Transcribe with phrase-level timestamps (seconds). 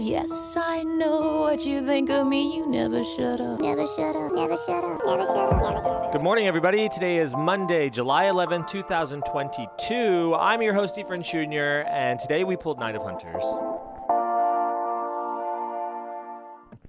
[0.00, 2.56] Yes, I know what you think of me.
[2.56, 3.60] You never shut up.
[3.60, 6.12] Never shut up, never shut up, never shut up, never shut up.
[6.12, 6.88] Good morning, everybody.
[6.88, 10.34] Today is Monday, July 11, 2022.
[10.34, 13.44] I'm your host, Efren Jr., and today we pulled Night of Hunters.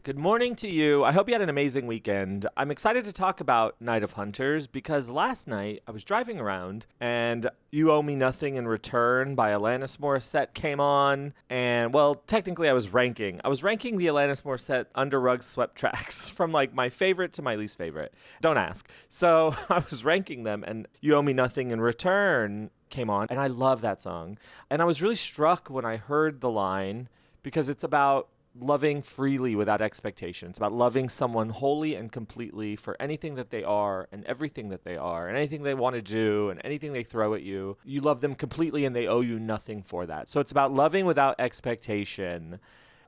[0.04, 1.04] Good morning to you.
[1.04, 2.48] I hope you had an amazing weekend.
[2.58, 6.88] I'm excited to talk about Night of Hunters because last night I was driving around
[7.00, 11.36] and You Owe Me Nothing in Return by Alanis Morissette came on.
[11.52, 13.42] And well, technically I was ranking.
[13.44, 17.44] I was ranking the Alanis Morissette Under Rug Swept tracks from like my favorite to
[17.44, 18.12] my least favorite.
[18.42, 18.90] Don't ask.
[19.08, 23.40] So I was ranking them and You Owe Me Nothing in Return came on and
[23.40, 24.40] I love that song.
[24.68, 27.08] And I was really struck when I heard the line
[27.44, 28.30] because it's about
[28.60, 30.50] loving freely without expectation.
[30.50, 34.84] It's about loving someone wholly and completely for anything that they are and everything that
[34.84, 37.78] they are and anything they want to do and anything they throw at you.
[37.86, 40.28] You love them completely and they owe you nothing for that.
[40.28, 42.60] So it's about loving without expectation.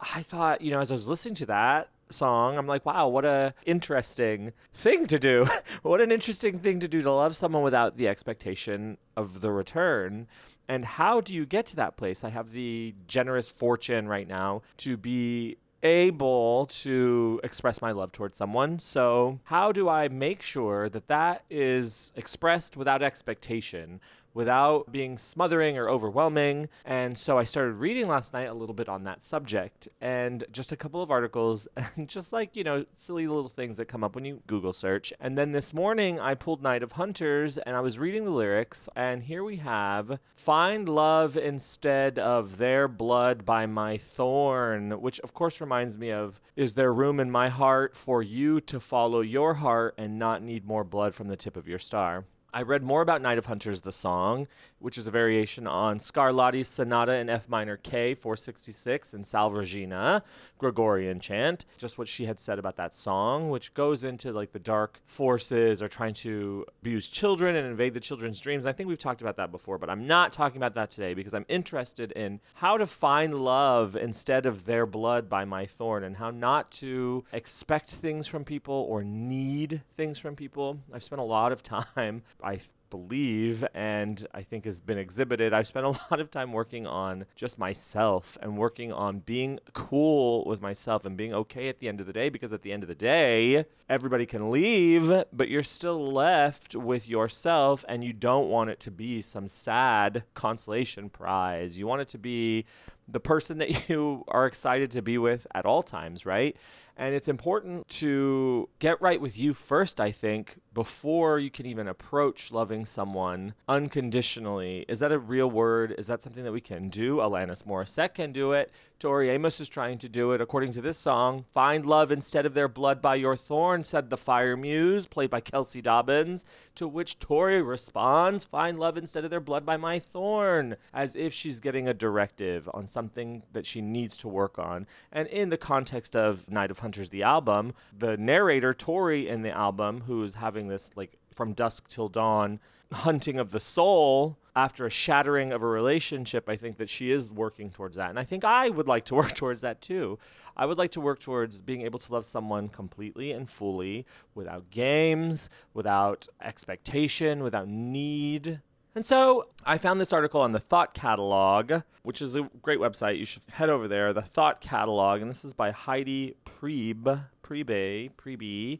[0.01, 3.25] I thought, you know, as I was listening to that song, I'm like, wow, what
[3.25, 5.47] a interesting thing to do.
[5.81, 10.27] what an interesting thing to do to love someone without the expectation of the return.
[10.67, 12.23] And how do you get to that place?
[12.23, 18.37] I have the generous fortune right now to be able to express my love towards
[18.37, 18.79] someone.
[18.79, 23.99] So, how do I make sure that that is expressed without expectation,
[24.33, 26.69] without being smothering or overwhelming?
[26.85, 30.71] And so, I started reading last night a little bit on that subject and just
[30.71, 34.15] a couple of articles and just like, you know, silly little things that come up
[34.15, 35.13] when you Google search.
[35.19, 38.89] And then this morning, I pulled Night of Hunters and I was reading the lyrics.
[38.95, 45.33] And here we have Find love instead of their blood by my thorn, which of
[45.33, 49.55] course reminds me of Is there room in my heart for you to follow your
[49.55, 52.25] heart and not need more blood from the tip of your star?
[52.53, 54.47] I read more about Night of Hunters, the song,
[54.83, 60.23] which is a variation on Scarlatti's Sonata in F minor K 466 and Salve Regina,
[60.57, 61.63] Gregorian chant.
[61.77, 65.81] Just what she had said about that song, which goes into like the dark forces
[65.81, 68.67] are trying to abuse children and invade the children's dreams.
[68.67, 71.33] I think we've talked about that before, but I'm not talking about that today because
[71.33, 76.17] I'm interested in how to find love instead of their blood by my thorn and
[76.17, 80.79] how not to expect things from people or need things from people.
[80.91, 81.63] I've spent a lot of
[81.95, 82.59] time I
[82.93, 85.51] believe and I think has been exhibited.
[85.51, 90.45] I've spent a lot of time working on just myself and working on being cool
[90.45, 92.83] with myself and being okay at the end of the day because at the end
[92.83, 98.47] of the day, everybody can leave, but you're still left with yourself and you don't
[98.47, 101.79] want it to be some sad consolation prize.
[101.79, 102.65] You want it to be
[103.07, 106.55] the person that you are excited to be with at all times, right?
[106.95, 111.87] And it's important to get right with you first, I think, before you can even
[111.87, 114.85] approach loving someone unconditionally.
[114.87, 115.93] Is that a real word?
[115.97, 117.17] Is that something that we can do?
[117.17, 118.71] Alanis Morissette can do it.
[119.03, 120.39] Tori Amos is trying to do it.
[120.39, 124.15] According to this song, find love instead of their blood by your thorn, said the
[124.15, 126.45] fire muse, played by Kelsey Dobyns.
[126.75, 131.33] To which Tori responds, find love instead of their blood by my thorn, as if
[131.33, 134.87] she's getting a directive on something that she needs to work on.
[135.11, 139.51] And in the context of Night of Hunters, the album, the narrator, Tori, in the
[139.51, 142.59] album, who is having this like from dusk till dawn
[142.93, 147.31] hunting of the soul after a shattering of a relationship, I think that she is
[147.31, 148.09] working towards that.
[148.09, 150.19] And I think I would like to work towards that too.
[150.55, 154.69] I would like to work towards being able to love someone completely and fully without
[154.69, 158.61] games, without expectation, without need.
[158.93, 163.17] And so I found this article on the Thought Catalog, which is a great website.
[163.17, 164.13] You should head over there.
[164.13, 168.79] The Thought Catalog, and this is by Heidi Priebe, Priebe, Priebe.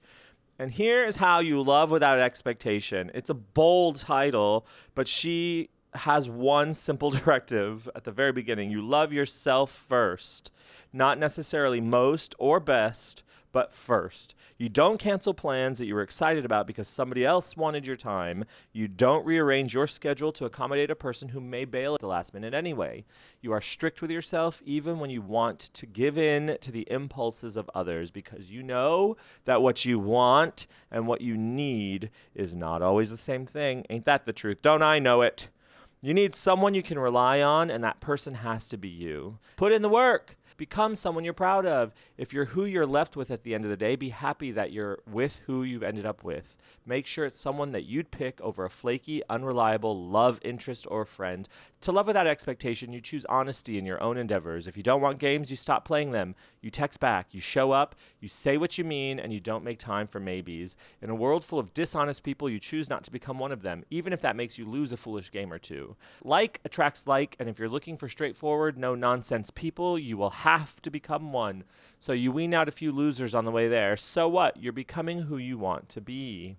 [0.60, 3.12] And here is how you love without expectation.
[3.14, 4.66] It's a bold title,
[4.96, 8.70] but she has one simple directive at the very beginning.
[8.70, 10.52] You love yourself first,
[10.92, 14.36] not necessarily most or best, but first.
[14.58, 18.44] You don't cancel plans that you were excited about because somebody else wanted your time.
[18.74, 22.34] You don't rearrange your schedule to accommodate a person who may bail at the last
[22.34, 23.06] minute anyway.
[23.40, 27.56] You are strict with yourself even when you want to give in to the impulses
[27.56, 32.82] of others because you know that what you want and what you need is not
[32.82, 33.86] always the same thing.
[33.90, 34.62] Ain't that the truth?
[34.62, 35.50] Don't I know it?
[36.04, 39.40] You need someone you can rely on, and that person has to be you.
[39.56, 40.36] Put in the work.
[40.58, 41.94] Become someone you're proud of.
[42.18, 44.72] If you're who you're left with at the end of the day, be happy that
[44.72, 46.56] you're with who you've ended up with.
[46.86, 51.48] Make sure it's someone that you'd pick over a flaky, unreliable love interest or friend.
[51.82, 54.68] To love without expectation, you choose honesty in your own endeavors.
[54.68, 56.36] If you don't want games, you stop playing them.
[56.62, 59.80] You text back, you show up, you say what you mean, and you don't make
[59.80, 60.78] time for maybes.
[61.02, 63.84] In a world full of dishonest people, you choose not to become one of them,
[63.90, 65.96] even if that makes you lose a foolish game or two.
[66.24, 70.82] Like attracts like, and if you're looking for straightforward, no nonsense people, you will have
[70.82, 71.64] to become one.
[72.00, 73.96] So you wean out a few losers on the way there.
[73.96, 74.62] So what?
[74.62, 76.58] You're becoming who you want to be.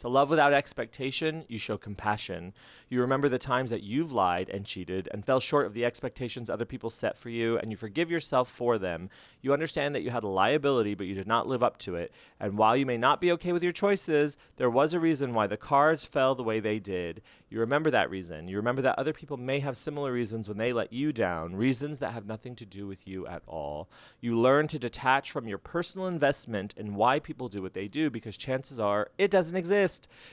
[0.00, 2.54] To love without expectation, you show compassion.
[2.88, 6.48] You remember the times that you've lied and cheated and fell short of the expectations
[6.48, 9.10] other people set for you, and you forgive yourself for them.
[9.42, 12.14] You understand that you had a liability, but you did not live up to it.
[12.40, 15.46] And while you may not be okay with your choices, there was a reason why
[15.46, 17.20] the cards fell the way they did.
[17.50, 18.48] You remember that reason.
[18.48, 21.98] You remember that other people may have similar reasons when they let you down, reasons
[21.98, 23.90] that have nothing to do with you at all.
[24.22, 28.08] You learn to detach from your personal investment in why people do what they do
[28.08, 29.89] because chances are it doesn't exist.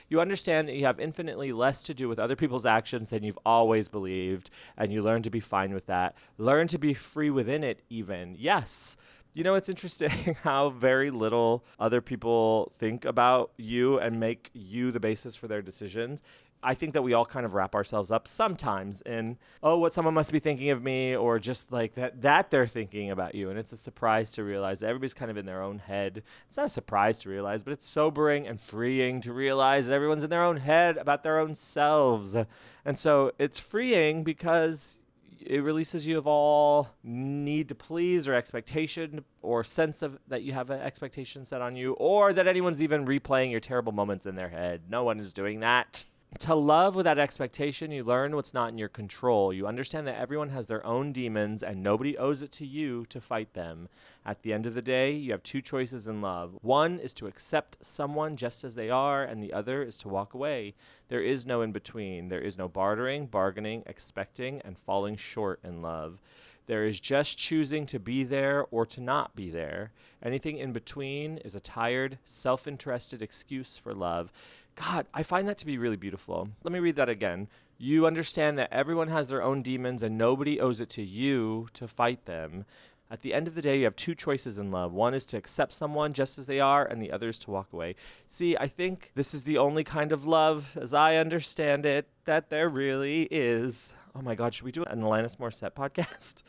[0.08, 3.38] You understand that you have infinitely less to do with other people's actions than you've
[3.44, 6.16] always believed, and you learn to be fine with that.
[6.36, 8.36] Learn to be free within it, even.
[8.38, 8.96] Yes.
[9.34, 14.90] You know, it's interesting how very little other people think about you and make you
[14.90, 16.22] the basis for their decisions.
[16.62, 20.14] I think that we all kind of wrap ourselves up sometimes in, oh, what someone
[20.14, 23.48] must be thinking of me, or just like that that they're thinking about you.
[23.50, 26.22] And it's a surprise to realize that everybody's kind of in their own head.
[26.48, 30.24] It's not a surprise to realize, but it's sobering and freeing to realize that everyone's
[30.24, 32.36] in their own head about their own selves.
[32.84, 34.98] And so it's freeing because
[35.40, 40.52] it releases you of all need to please or expectation or sense of that you
[40.52, 44.34] have an expectation set on you or that anyone's even replaying your terrible moments in
[44.34, 44.82] their head.
[44.88, 46.04] No one is doing that
[46.40, 49.52] to love without expectation, you learn what's not in your control.
[49.52, 53.20] You understand that everyone has their own demons and nobody owes it to you to
[53.20, 53.88] fight them.
[54.26, 56.58] At the end of the day, you have two choices in love.
[56.60, 60.34] One is to accept someone just as they are, and the other is to walk
[60.34, 60.74] away.
[61.08, 62.28] There is no in between.
[62.28, 66.20] There is no bartering, bargaining, expecting, and falling short in love.
[66.66, 69.92] There is just choosing to be there or to not be there.
[70.22, 74.30] Anything in between is a tired, self interested excuse for love.
[74.78, 76.50] God, I find that to be really beautiful.
[76.62, 77.48] Let me read that again.
[77.78, 81.88] You understand that everyone has their own demons and nobody owes it to you to
[81.88, 82.64] fight them.
[83.10, 84.92] At the end of the day, you have two choices in love.
[84.92, 87.72] One is to accept someone just as they are, and the other is to walk
[87.72, 87.96] away.
[88.28, 92.50] See, I think this is the only kind of love, as I understand it, that
[92.50, 93.94] there really is.
[94.14, 96.42] Oh my God, should we do an Alanis Morissette podcast?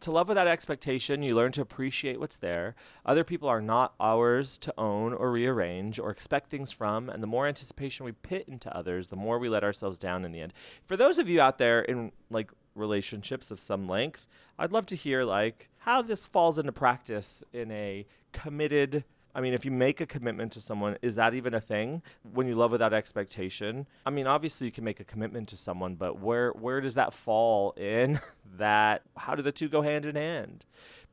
[0.00, 2.74] To love without expectation, you learn to appreciate what's there.
[3.06, 7.26] Other people are not ours to own or rearrange or expect things from, and the
[7.26, 10.52] more anticipation we pit into others, the more we let ourselves down in the end.
[10.82, 14.26] For those of you out there in like relationships of some length,
[14.58, 19.04] I'd love to hear like how this falls into practice in a committed
[19.34, 22.46] I mean, if you make a commitment to someone, is that even a thing when
[22.46, 23.86] you love without expectation?
[24.06, 27.12] I mean, obviously you can make a commitment to someone, but where where does that
[27.12, 28.20] fall in
[28.56, 30.64] that how do the two go hand in hand?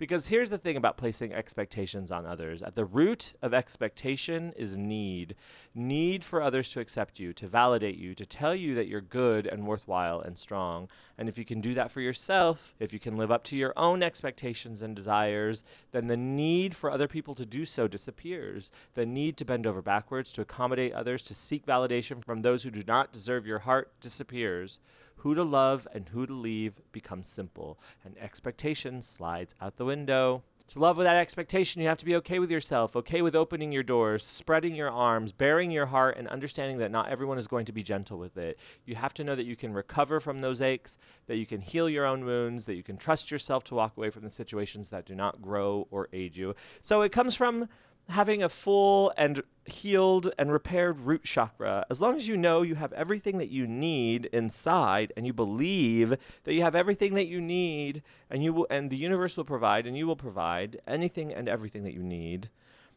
[0.01, 2.63] Because here's the thing about placing expectations on others.
[2.63, 5.35] At the root of expectation is need.
[5.75, 9.45] Need for others to accept you, to validate you, to tell you that you're good
[9.45, 10.87] and worthwhile and strong.
[11.19, 13.73] And if you can do that for yourself, if you can live up to your
[13.77, 18.71] own expectations and desires, then the need for other people to do so disappears.
[18.95, 22.71] The need to bend over backwards, to accommodate others, to seek validation from those who
[22.71, 24.79] do not deserve your heart disappears.
[25.21, 30.41] Who to love and who to leave becomes simple, and expectation slides out the window.
[30.69, 33.83] To love without expectation, you have to be okay with yourself, okay with opening your
[33.83, 37.71] doors, spreading your arms, baring your heart, and understanding that not everyone is going to
[37.71, 38.57] be gentle with it.
[38.83, 40.97] You have to know that you can recover from those aches,
[41.27, 44.09] that you can heal your own wounds, that you can trust yourself to walk away
[44.09, 46.55] from the situations that do not grow or aid you.
[46.81, 47.67] So it comes from
[48.09, 52.75] having a full and healed and repaired root chakra, as long as you know you
[52.75, 57.39] have everything that you need inside and you believe that you have everything that you
[57.39, 61.47] need and you will and the universe will provide and you will provide anything and
[61.47, 62.49] everything that you need,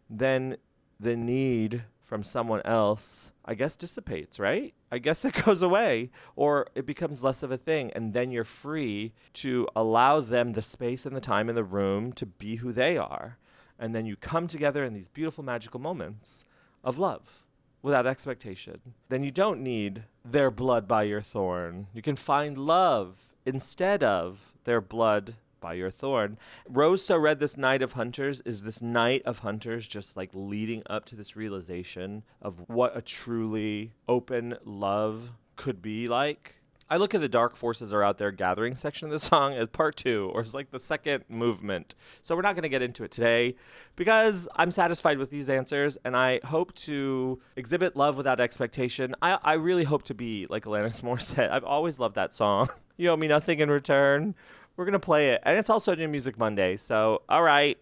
[0.09, 0.57] then
[0.99, 4.75] the need from someone else, I guess dissipates, right?
[4.93, 8.45] I guess it goes away or it becomes less of a thing and then you're
[8.45, 12.73] free to allow them the space and the time in the room to be who
[12.73, 13.39] they are
[13.79, 16.45] and then you come together in these beautiful magical moments
[16.83, 17.45] of love
[17.83, 18.81] without expectation.
[19.09, 21.89] Then you don't need their blood by your thorn.
[21.93, 26.37] You can find love instead of their blood by your thorn.
[26.69, 30.83] Rose So Red, this Night of Hunters, is this night of hunters just like leading
[30.87, 36.61] up to this realization of what a truly open love could be like
[36.95, 39.67] I look at the dark forces are out there gathering section of the song as
[39.67, 41.97] part two, or as like the second movement.
[42.23, 43.57] So we're not going to get into it today
[43.97, 49.17] because I'm satisfied with these answers and I hope to exhibit love without expectation.
[49.21, 51.51] I, I really hope to be like Alanis Morissette.
[51.51, 52.69] I've always loved that song.
[52.97, 54.37] you owe me nothing in return.
[54.77, 55.43] We're going to play it.
[55.43, 56.77] And it's also New Music Monday.
[56.77, 57.77] So, all right.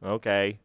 [0.00, 0.60] Okay.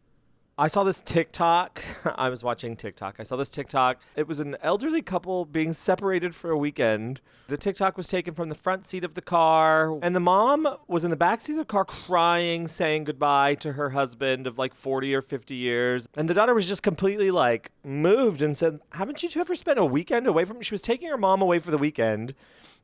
[0.59, 1.81] I saw this TikTok.
[2.17, 3.15] I was watching TikTok.
[3.17, 4.01] I saw this TikTok.
[4.17, 7.21] It was an elderly couple being separated for a weekend.
[7.47, 11.05] The TikTok was taken from the front seat of the car, and the mom was
[11.05, 14.75] in the back seat of the car crying, saying goodbye to her husband of like
[14.75, 16.09] 40 or 50 years.
[16.13, 19.79] And the daughter was just completely like moved and said, Haven't you two ever spent
[19.79, 20.61] a weekend away from?
[20.61, 22.35] She was taking her mom away for the weekend.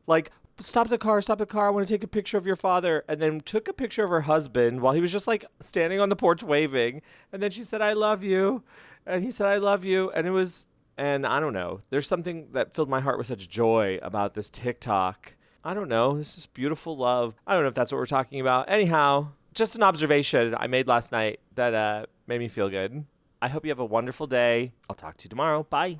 [0.07, 1.67] Like, stop the car, stop the car.
[1.67, 3.03] I want to take a picture of your father.
[3.07, 6.09] And then took a picture of her husband while he was just like standing on
[6.09, 7.01] the porch waving.
[7.31, 8.63] And then she said, I love you.
[9.05, 10.11] And he said, I love you.
[10.11, 13.49] And it was, and I don't know, there's something that filled my heart with such
[13.49, 15.35] joy about this TikTok.
[15.63, 16.17] I don't know.
[16.17, 17.35] This is beautiful love.
[17.45, 18.69] I don't know if that's what we're talking about.
[18.69, 23.05] Anyhow, just an observation I made last night that uh, made me feel good.
[23.41, 24.73] I hope you have a wonderful day.
[24.89, 25.63] I'll talk to you tomorrow.
[25.63, 25.99] Bye.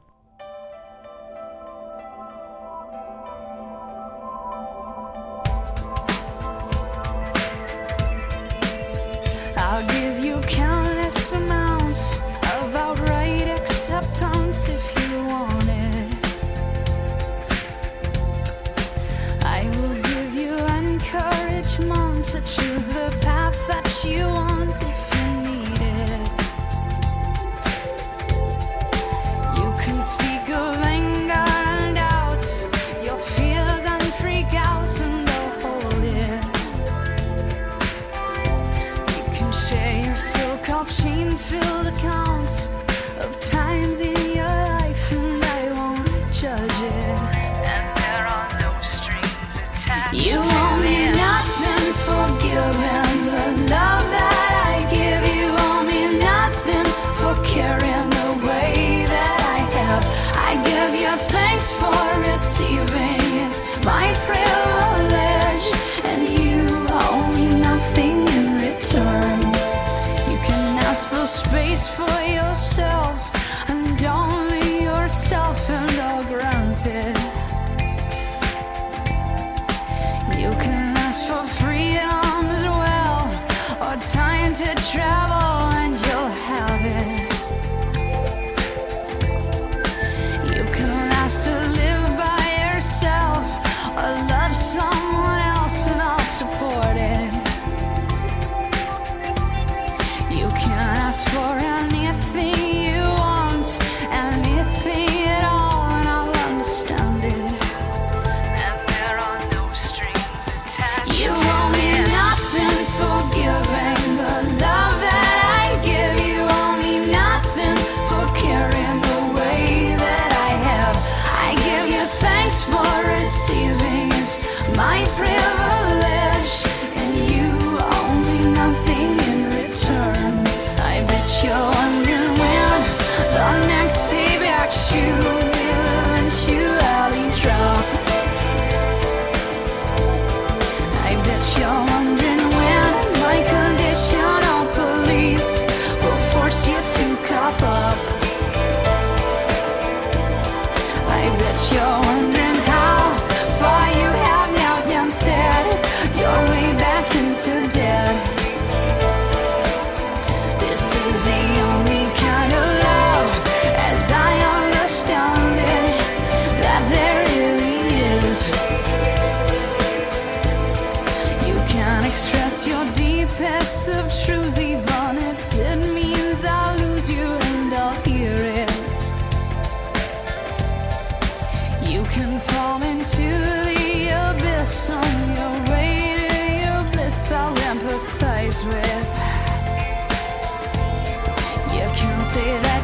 [71.96, 74.45] For yourself and only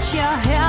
[0.01, 0.60] say that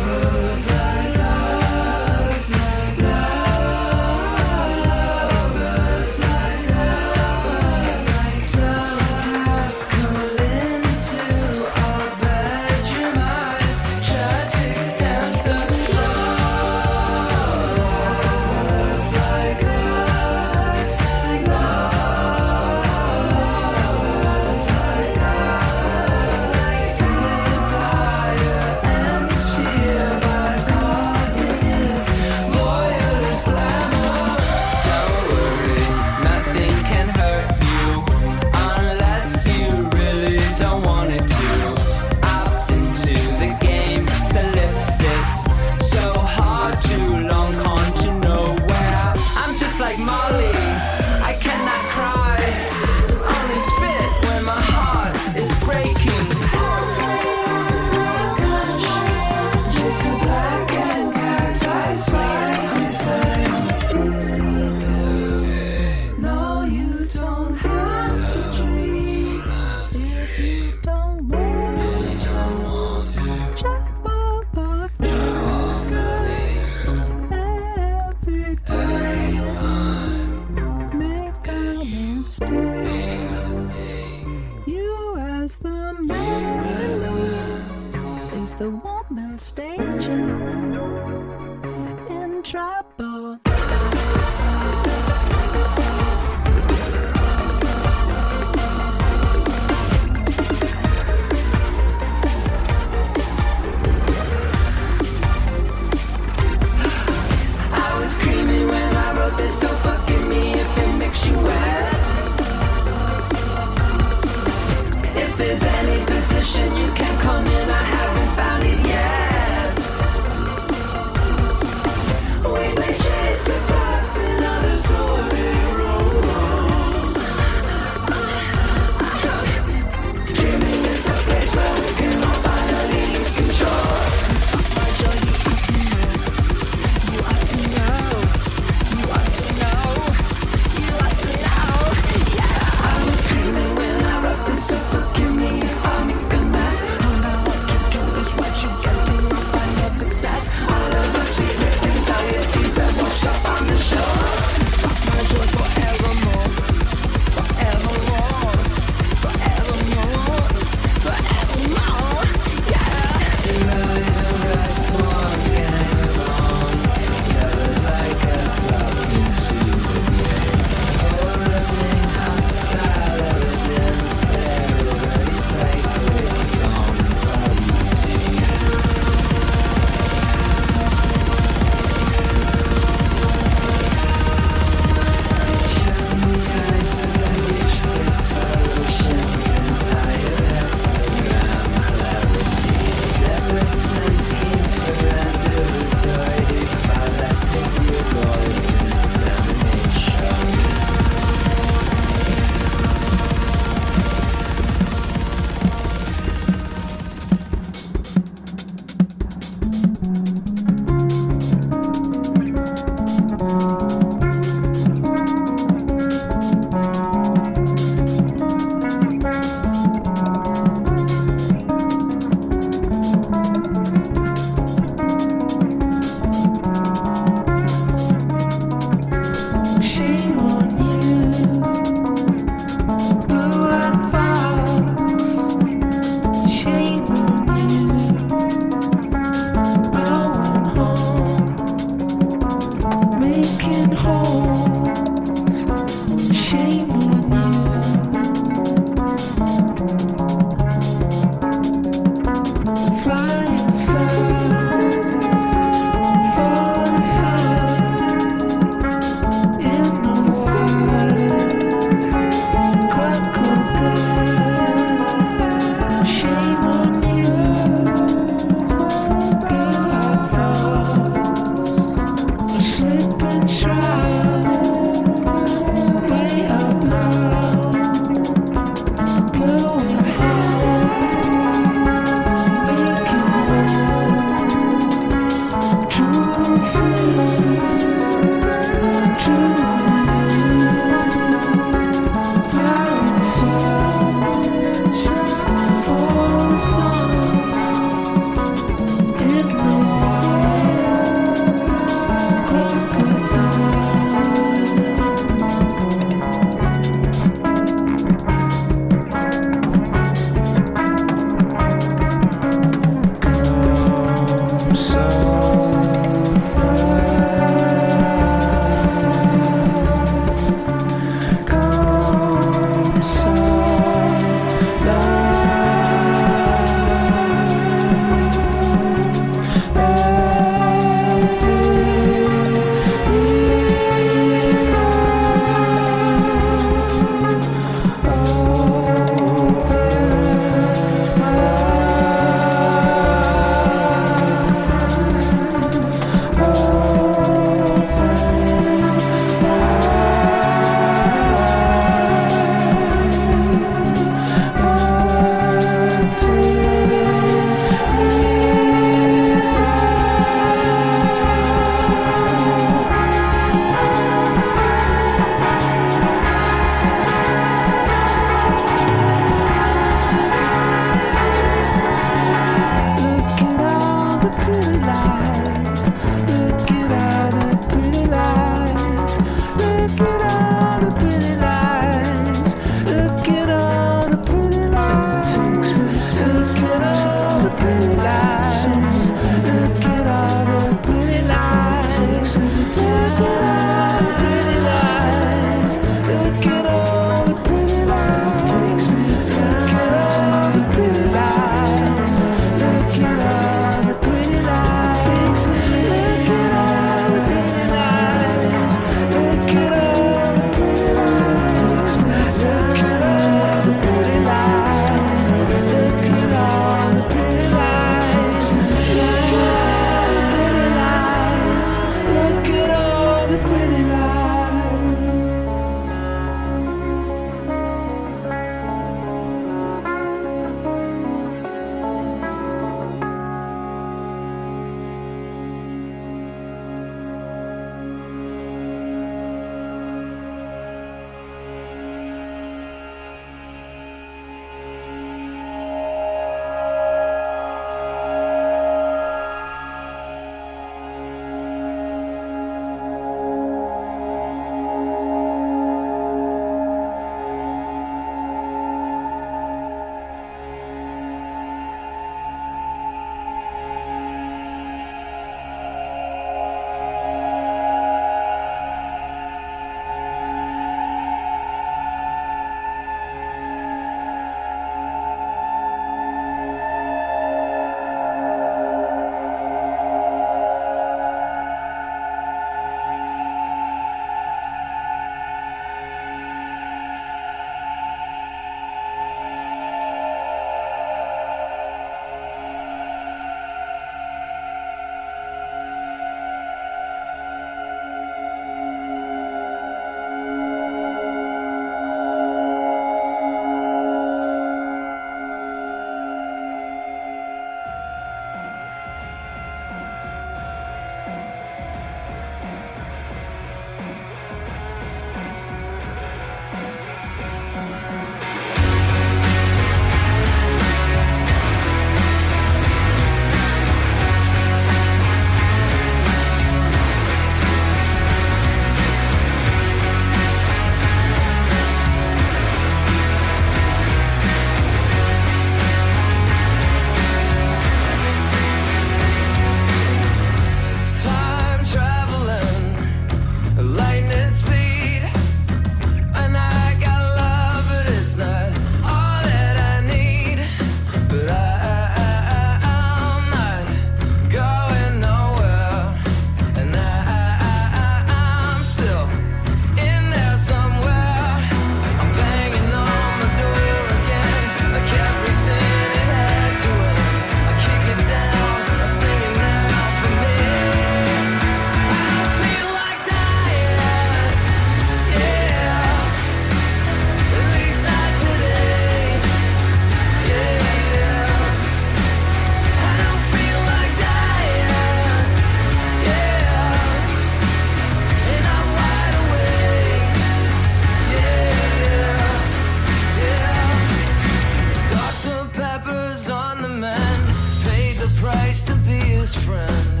[599.44, 600.00] friend,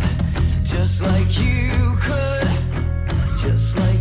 [0.64, 3.93] just like you could, just like.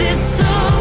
[0.00, 0.71] it's so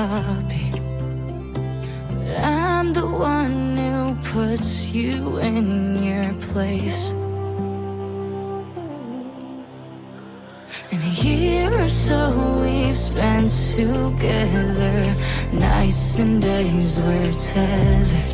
[0.00, 0.70] copy.
[2.08, 7.12] But I'm the one who puts you in your place.
[10.92, 12.18] In a year or so
[12.62, 15.14] we've spent together,
[15.52, 18.32] nights and days we're tethered.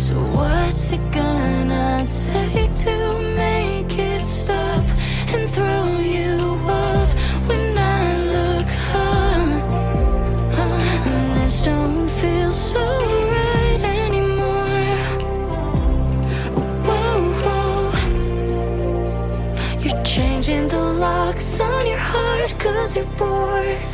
[0.00, 2.96] So what's it gonna take to
[3.36, 3.53] make?
[22.84, 23.93] was you born?